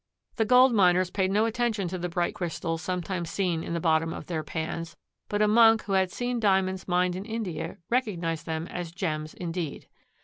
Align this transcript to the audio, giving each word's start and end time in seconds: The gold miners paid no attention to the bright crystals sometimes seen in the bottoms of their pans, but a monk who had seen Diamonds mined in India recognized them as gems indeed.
The 0.37 0.45
gold 0.45 0.73
miners 0.73 1.11
paid 1.11 1.29
no 1.29 1.45
attention 1.45 1.87
to 1.89 1.99
the 1.99 2.09
bright 2.09 2.33
crystals 2.33 2.81
sometimes 2.81 3.29
seen 3.29 3.63
in 3.63 3.75
the 3.75 3.79
bottoms 3.79 4.15
of 4.15 4.25
their 4.25 4.41
pans, 4.43 4.97
but 5.29 5.43
a 5.43 5.47
monk 5.47 5.83
who 5.83 5.93
had 5.93 6.11
seen 6.11 6.39
Diamonds 6.39 6.87
mined 6.87 7.15
in 7.15 7.23
India 7.23 7.77
recognized 7.87 8.47
them 8.47 8.65
as 8.69 8.91
gems 8.91 9.35
indeed. 9.35 9.85